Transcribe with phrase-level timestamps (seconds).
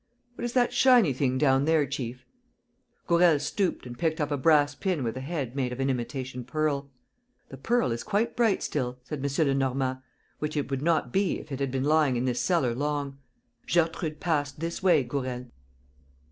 [0.33, 2.25] "What is that shiny thing down there, chief?"
[3.05, 6.43] Gourel stooped and picked up a brass pin with a head made of an imitation
[6.43, 6.89] pearl.
[7.49, 9.29] "The pearl is quite bright still," said M.
[9.47, 9.99] Lenormand,
[10.39, 13.19] "which it would not be if it had been lying in this cellar long.
[13.71, 15.51] Gertrude passed this way, Gourel."